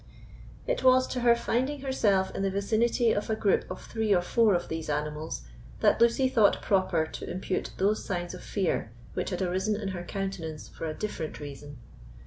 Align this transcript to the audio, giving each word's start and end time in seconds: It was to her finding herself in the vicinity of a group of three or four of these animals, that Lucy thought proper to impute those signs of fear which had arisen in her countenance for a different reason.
It 0.65 0.83
was 0.83 1.05
to 1.09 1.19
her 1.19 1.35
finding 1.35 1.81
herself 1.81 2.33
in 2.33 2.41
the 2.41 2.49
vicinity 2.49 3.11
of 3.11 3.29
a 3.29 3.35
group 3.35 3.69
of 3.69 3.83
three 3.83 4.15
or 4.15 4.23
four 4.23 4.55
of 4.55 4.67
these 4.67 4.89
animals, 4.89 5.43
that 5.81 6.01
Lucy 6.01 6.27
thought 6.27 6.59
proper 6.59 7.05
to 7.05 7.29
impute 7.29 7.69
those 7.77 8.03
signs 8.03 8.33
of 8.33 8.41
fear 8.43 8.91
which 9.13 9.29
had 9.29 9.43
arisen 9.43 9.75
in 9.79 9.89
her 9.89 10.03
countenance 10.03 10.67
for 10.67 10.87
a 10.87 10.95
different 10.95 11.39
reason. 11.39 11.77